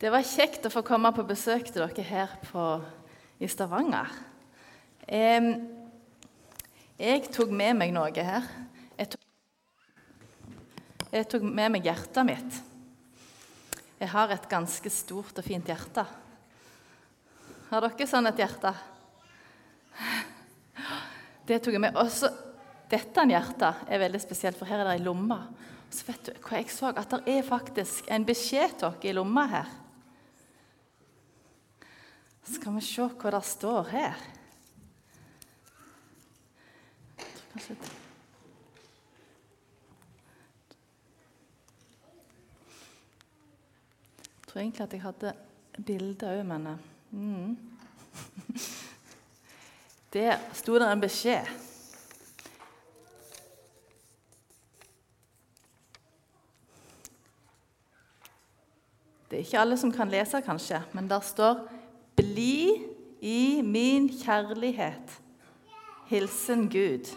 [0.00, 2.62] Det var kjekt å få komme på besøk til dere her på,
[3.36, 4.08] i Stavanger.
[5.04, 5.48] Eh,
[6.96, 8.46] jeg tok med meg noe her.
[8.96, 9.26] Jeg tok,
[11.12, 12.60] jeg tok med meg hjertet mitt.
[14.00, 16.06] Jeg har et ganske stort og fint hjerte.
[17.68, 18.72] Har dere sånn et hjerte?
[21.44, 22.00] Det tok jeg med.
[22.00, 22.32] Også
[22.88, 25.42] dette hjertet er veldig spesielt, for her er det ei lomme.
[25.92, 26.88] Så vet du hva jeg så?
[26.88, 29.76] At det er faktisk en beskjed til dere i lomma her.
[32.48, 34.14] Skal vi se hva det står her.
[37.56, 37.76] Jeg
[44.46, 45.32] tror egentlig at jeg hadde
[45.86, 46.78] bilde òg, men
[47.10, 47.58] mm.
[50.12, 51.46] Der sto det en beskjed.
[59.30, 61.79] Det er ikke alle som kan lese, kanskje, men der står
[62.30, 62.86] 'Bli
[63.20, 65.18] i min kjærlighet'.
[66.06, 67.08] Hilsen Gud.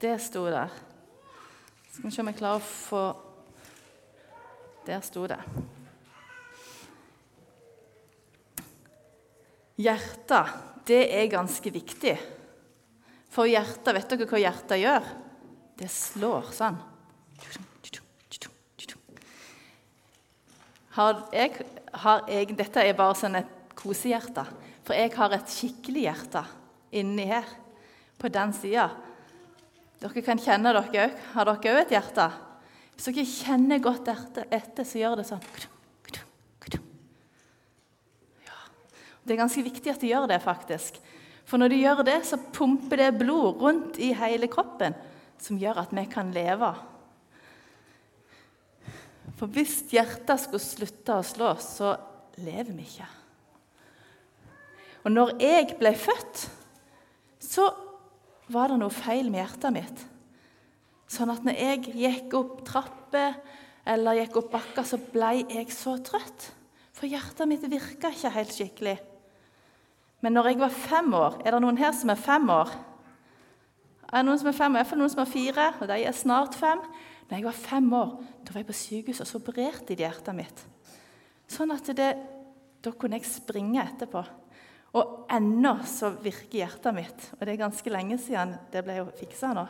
[0.00, 0.72] Det sto der.
[1.92, 3.04] Skal vi se om jeg klarer å få
[4.86, 5.40] Der sto det.
[9.76, 10.52] Hjertet,
[10.86, 12.14] det er ganske viktig.
[13.28, 15.10] For hjertet, vet dere hva hjertet gjør?
[15.76, 16.78] Det slår sånn.
[20.94, 23.55] Har jeg, har jeg, dette er bare sånn et
[23.86, 24.44] kosehjerte.
[24.86, 26.42] For jeg har et skikkelig hjerte
[26.96, 27.46] inni her,
[28.16, 28.88] på den sida.
[30.00, 31.16] Dere kan kjenne dere òg.
[31.34, 32.28] Har dere òg et hjerte?
[32.96, 35.42] Hvis dere kjenner godt etter, så gjør det sånn
[38.46, 38.58] ja.
[39.22, 41.00] Det er ganske viktig at de gjør det, faktisk.
[41.46, 44.96] For når de gjør det, så pumper det blod rundt i hele kroppen,
[45.38, 46.72] som gjør at vi kan leve.
[49.36, 51.92] For hvis hjertet skulle slutte å slå, så
[52.40, 53.08] lever vi ikke.
[55.06, 56.48] Og når jeg ble født,
[57.38, 57.70] så
[58.50, 60.00] var det noe feil med hjertet mitt.
[61.06, 63.36] Sånn at når jeg gikk opp trapper
[63.86, 66.48] eller gikk opp bakker, så ble jeg så trøtt.
[66.96, 68.96] For hjertet mitt virka ikke helt skikkelig.
[70.24, 72.70] Men når jeg var fem år Er det noen her som er fem år?
[74.08, 74.78] Er det noen som er fem?
[74.78, 76.82] Iallfall noen som er fire, og de er snart fem.
[77.28, 78.10] Når jeg var fem år,
[78.42, 80.64] da var jeg på sykehus, og så opererte de hjertet mitt.
[81.50, 82.10] Sånn at det,
[82.82, 84.24] da kunne jeg springe etterpå.
[84.94, 87.28] Og ennå så virker hjertet mitt.
[87.36, 89.66] Og det er ganske lenge siden det ble fiksa nå.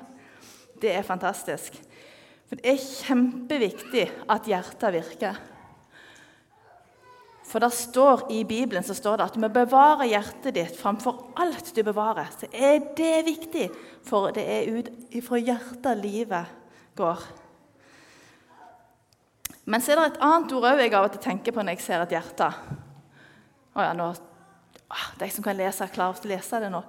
[0.81, 1.79] Det er fantastisk.
[2.47, 5.39] For det er kjempeviktig at hjertet virker.
[7.47, 11.29] For det står i Bibelen så står det at du må bevare hjertet ditt framfor
[11.39, 12.31] alt du bevarer.
[12.35, 13.69] Så er det viktig,
[14.07, 16.55] for det er ut ifra hjertet livet
[16.99, 17.23] går.
[19.67, 21.77] Men så er det et annet ord òg jeg av og til tenker på når
[21.77, 22.51] jeg ser et hjerte.
[23.77, 24.11] Å ja, nå,
[25.19, 26.83] De som kan lese, klarer å lese det nå.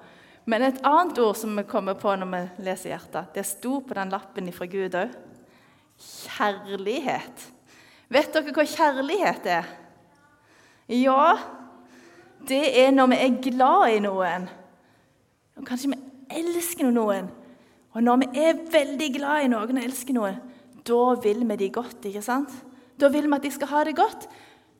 [0.47, 3.97] Men et annet ord som vi kommer på når vi leser hjertet, det sto på
[3.97, 5.15] den lappen fra Gud òg.
[5.97, 7.47] Kjærlighet.
[8.13, 9.71] Vet dere hva kjærlighet er?
[10.93, 11.35] Ja,
[12.47, 14.47] det er når vi er glad i noen.
[15.57, 15.99] Og kanskje vi
[16.39, 17.27] elsker noen.
[17.97, 20.39] Og når vi er veldig glad i noen og elsker noen,
[20.87, 22.05] da vil vi de godt.
[22.05, 22.53] ikke sant?
[22.95, 24.29] Da vil vi at de skal ha det godt.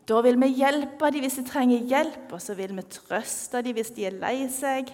[0.08, 3.76] Da vil vi hjelpe dem hvis de trenger hjelp, og så vil vi trøste dem
[3.76, 4.94] hvis de er lei seg.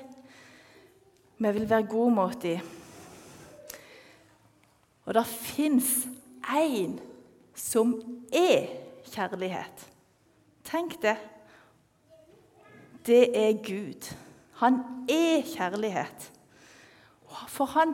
[1.38, 2.64] Vi vil være gode mot dem.
[5.06, 6.08] Og det fins
[6.50, 6.98] én
[7.54, 7.94] som
[8.34, 8.72] er
[9.12, 9.86] kjærlighet.
[10.66, 11.18] Tenk det.
[13.06, 14.10] Det er Gud.
[14.64, 14.80] Han
[15.12, 16.30] er kjærlighet.
[17.52, 17.94] For han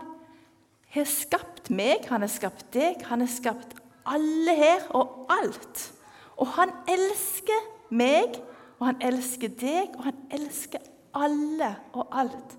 [0.94, 3.76] har skapt meg, han har skapt deg, han har skapt
[4.10, 5.90] alle her og alt.
[6.40, 8.40] Og han elsker meg,
[8.80, 10.84] og han elsker deg, og han elsker
[11.16, 12.56] alle og alt.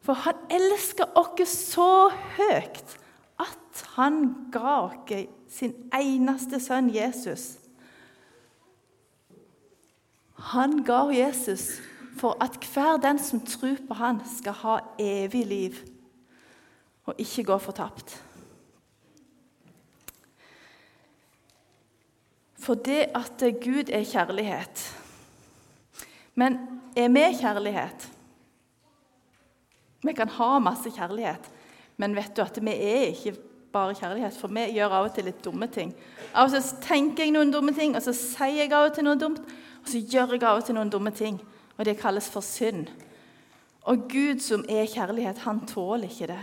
[0.00, 2.08] For han elsker oss så
[2.38, 2.96] høyt
[3.40, 7.58] at han ga oss sin eneste sønn Jesus.
[10.54, 11.80] Han ga Jesus
[12.20, 15.78] for at hver den som tror på han skal ha evig liv
[17.06, 18.16] og ikke gå fortapt.
[22.60, 24.82] For det at Gud er kjærlighet.
[26.34, 26.58] Men
[26.96, 28.08] er vi kjærlighet?
[30.02, 31.50] Vi kan ha masse kjærlighet,
[31.96, 33.34] men vet du at vi er ikke
[33.72, 35.92] bare kjærlighet, for vi gjør av og til litt dumme ting.
[36.34, 39.06] Av og til tenker jeg noen dumme ting, og så sier jeg av og til
[39.06, 39.42] noe dumt,
[39.80, 41.36] og så gjør jeg av og til noen dumme ting,
[41.76, 42.88] og det kalles for synd.
[43.88, 46.40] Og Gud som er kjærlighet, han tåler ikke det.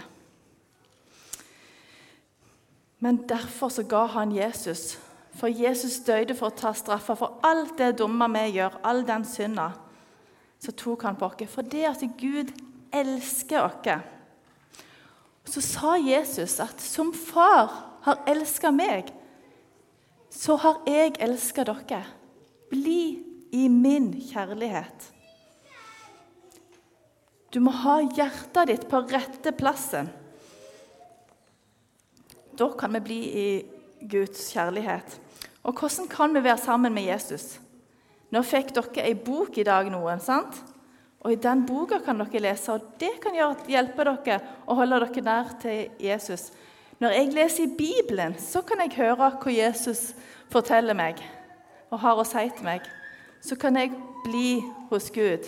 [3.00, 4.96] Men derfor så ga han Jesus
[5.38, 9.26] For Jesus døde for å ta straffa for alt det dumme vi gjør, all den
[9.28, 9.72] synda.
[10.58, 11.44] Så tok han på oss.
[11.52, 12.50] For det at Gud
[12.96, 14.16] elsker oss.
[15.48, 17.70] Så sa Jesus at som far
[18.08, 19.14] har elska meg,
[20.34, 22.02] så har jeg elska dere.
[22.72, 23.02] Bli
[23.56, 25.12] i min kjærlighet.
[27.54, 30.10] Du må ha hjertet ditt på rette plassen.
[32.58, 33.48] Da kan vi bli i
[34.10, 35.16] Guds kjærlighet.
[35.68, 37.58] Og hvordan kan vi være sammen med Jesus?
[38.32, 40.56] Nå fikk dere ei bok i dag, noen, sant?
[41.24, 43.36] Og I den boka kan dere lese, og det kan
[43.68, 46.52] hjelpe dere å holde dere nær til Jesus.
[47.04, 50.14] Når jeg leser i Bibelen, så kan jeg høre hva Jesus
[50.50, 51.20] forteller meg
[51.92, 52.88] og har å si til meg.
[53.44, 53.92] Så kan jeg
[54.24, 55.46] bli hos Gud.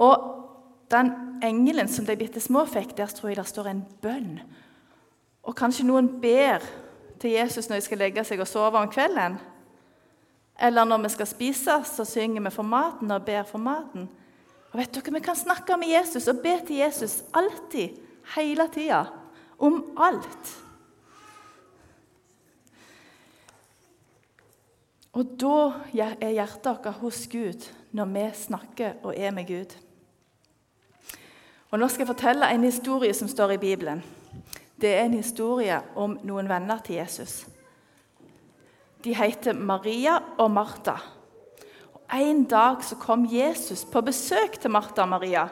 [0.00, 0.14] Og
[0.90, 1.10] den
[1.44, 4.40] engelen som de bitte små fikk, der tror jeg det står en bønn.
[5.46, 6.64] Og kanskje noen ber
[7.20, 9.38] til Jesus når de skal legge seg og sove om kvelden.
[10.60, 14.08] Eller når vi skal spise, så synger vi for maten og ber for maten.
[14.70, 17.96] Og vet dere, Vi kan snakke med Jesus og be til Jesus alltid,
[18.36, 19.04] hele tida,
[19.58, 20.56] om alt.
[25.12, 25.72] Og da
[26.20, 29.74] er hjertet vårt hos Gud når vi snakker og er med Gud.
[31.70, 34.02] Og Nå skal jeg fortelle en historie som står i Bibelen.
[34.80, 37.42] Det er en historie om noen venner til Jesus.
[39.04, 40.96] De heter Maria og Martha.
[42.00, 45.44] Og En dag så kom Jesus på besøk til Martha og Maria.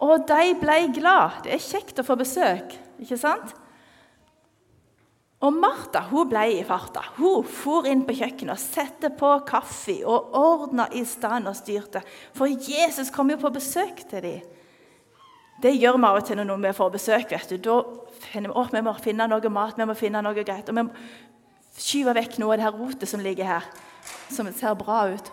[0.00, 1.42] Og de ble glad.
[1.44, 3.54] Det er kjekt å få besøk, ikke sant?
[5.44, 7.04] Og Martha hun ble i farta.
[7.20, 12.00] Hun for inn på kjøkkenet og satte på kaffe og ordna i stand og styrte.
[12.36, 14.52] For Jesus kom jo på besøk til dem.
[15.62, 17.30] Det gjør vi av og til når vi får besøk.
[17.30, 17.56] vet du.
[17.56, 17.76] Da
[18.20, 20.68] finner vi at vi må finne noe mat, vi må finne noe greit.
[20.68, 20.90] Og vi må
[21.76, 23.64] skyve vekk noe av det her rotet som ligger her,
[24.32, 25.32] som ser bra ut.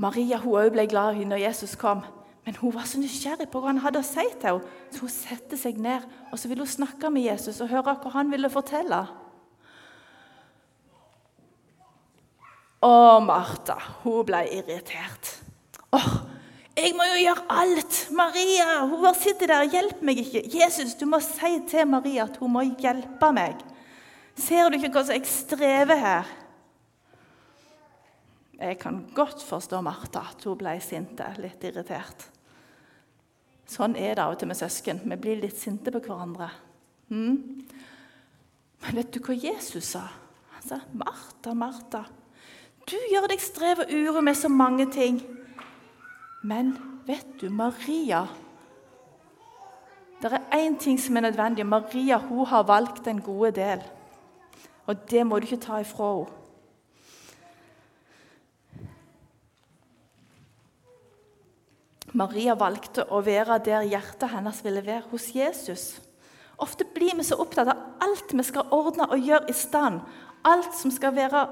[0.00, 2.00] Maria hun også ble glad når Jesus kom,
[2.46, 4.76] men hun var så nysgjerrig på hva han hadde å si til henne.
[4.90, 8.14] Så hun satte seg ned og så ville hun snakke med Jesus og høre hva
[8.16, 9.04] han ville fortelle.
[12.80, 15.34] Og Martha hun ble irritert.
[15.92, 16.08] Åh,
[16.80, 17.98] jeg må jo gjøre alt!
[18.16, 20.42] Maria hun bare sitter der 'Hjelp meg ikke.
[20.48, 23.60] Jesus, du må si til Maria at hun må hjelpe meg.
[24.36, 26.28] Ser du ikke hva jeg strever her?
[28.60, 32.26] Jeg kan godt forstå Martha, at hun ble sint, litt irritert.
[33.70, 35.00] Sånn er det av og til med søsken.
[35.04, 36.50] Vi blir litt sinte på hverandre.
[37.08, 37.36] Mm.
[38.82, 40.08] Men vet du hva Jesus sa?
[40.56, 42.04] Han sa, 'Martha, Martha,
[42.86, 45.22] du gjør deg strev og uro med så mange ting.'
[46.42, 46.72] Men
[47.06, 48.26] vet du, Maria
[50.20, 51.64] Det er én ting som er nødvendig.
[51.66, 53.80] Maria hun har valgt en gode del.
[54.86, 56.36] Og det må du ikke ta ifra henne.
[62.12, 65.84] Maria valgte å være der hjertet hennes ville være, hos Jesus.
[66.60, 70.00] Ofte blir vi så opptatt av alt vi skal ordne og gjøre i stand.
[70.44, 71.44] Alt som skal være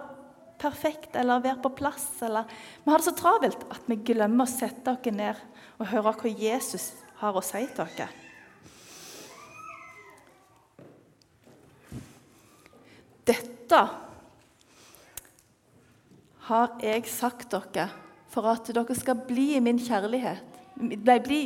[0.61, 2.07] perfekt eller være på plass.
[2.27, 2.49] Eller.
[2.85, 5.45] Vi har det så travelt at vi glemmer å sette oss ned
[5.79, 6.91] og høre hva Jesus
[7.21, 8.27] har å si til oss.
[13.29, 13.81] Dette
[16.49, 17.89] har jeg sagt dere
[18.33, 20.57] for at dere skal bli i min kjærlighet.
[20.79, 21.43] Bli,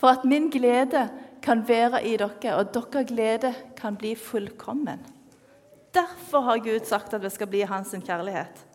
[0.00, 1.08] for at min glede
[1.44, 5.02] kan være i dere, og deres glede kan bli fullkommen.
[5.94, 8.66] Derfor har Gud sagt at vi skal bli hans kjærlighet.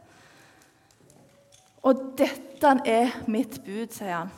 [1.85, 4.33] Og dette er mitt bud, sier han.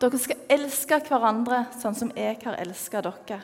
[0.00, 3.42] Dere skal elske hverandre sånn som jeg har elsket dere.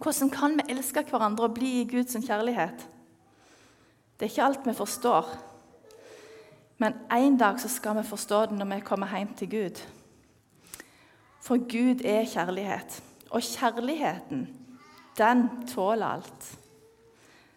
[0.00, 2.82] Hvordan kan vi elske hverandre og bli i Guds kjærlighet?
[4.18, 5.30] Det er ikke alt vi forstår.
[6.82, 9.80] Men en dag så skal vi forstå det når vi kommer hjem til Gud.
[11.44, 13.00] For Gud er kjærlighet.
[13.30, 14.48] Og kjærligheten
[15.18, 16.58] den tåler alt.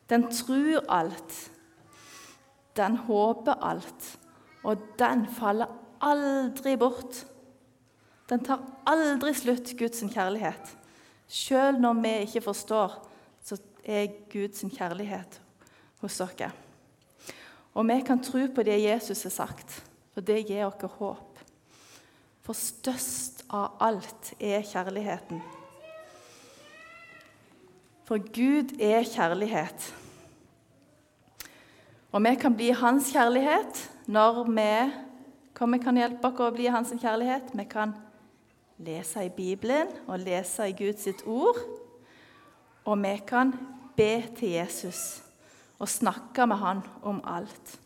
[0.10, 1.52] Den tror alt.
[2.78, 4.20] Den håper alt.
[4.64, 5.72] Og den faller
[6.02, 7.26] aldri bort.
[8.30, 10.78] Den tar aldri slutt, Guds kjærlighet.
[11.28, 12.96] Selv når vi ikke forstår,
[13.44, 15.42] så er Guds kjærlighet
[16.02, 16.52] hos dere.
[17.74, 19.84] Og vi kan tro på det Jesus har sagt,
[20.14, 21.40] for det gir oss håp.
[22.42, 25.42] For størst av alt er kjærligheten.
[28.08, 29.94] For Gud er kjærlighet.
[32.16, 34.70] Og vi kan bli hans kjærlighet når vi
[35.58, 37.50] Hva kan hjelpe oss å bli hans kjærlighet?
[37.52, 37.92] Vi kan
[38.80, 41.58] lese i Bibelen og lese i Guds ord.
[42.86, 43.52] og vi kan
[43.98, 45.22] be til Jesus
[45.80, 47.80] og snakke med han om alt.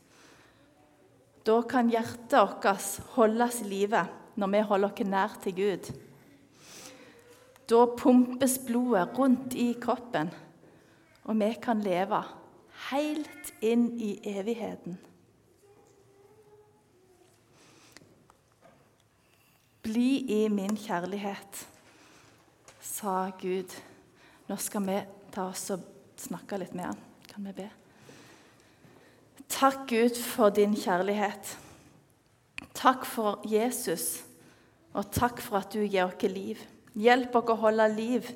[1.45, 6.10] Da kan hjertet vårt holdes i live når vi holder oss nær til Gud.
[7.71, 10.27] Da pumpes blodet rundt i kroppen,
[11.23, 12.19] og vi kan leve
[12.89, 14.97] helt inn i evigheten.
[19.85, 21.61] Bli i min kjærlighet,
[22.81, 23.71] sa Gud.
[24.49, 24.97] Nå skal vi
[25.31, 25.87] ta oss og
[26.19, 26.99] snakke litt med han.
[27.31, 27.69] Kan vi be?
[29.47, 31.55] Takk, Gud, for din kjærlighet.
[32.75, 34.25] Takk for Jesus,
[34.91, 36.59] og takk for at du gir oss liv.
[36.99, 38.27] Hjelp oss å holde liv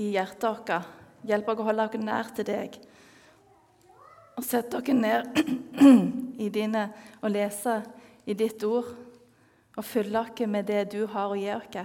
[0.00, 0.92] i hjertet vårt.
[1.28, 2.78] Hjelp oss å holde oss nær til deg.
[4.34, 5.42] Og sett dere ned
[6.44, 6.88] i dine
[7.20, 7.82] og lese
[8.24, 8.88] i ditt ord
[9.74, 11.84] og fylle oss med det du har å gi oss.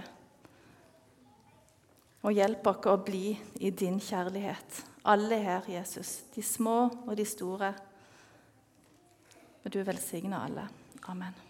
[2.20, 7.24] Og hjelp oss å bli i din kjærlighet, alle her, Jesus, de små og de
[7.24, 7.72] store.
[9.64, 10.68] Og du velsigner alle.
[11.08, 11.49] Amen.